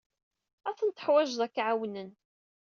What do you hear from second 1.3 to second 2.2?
ad k-ɛawnen.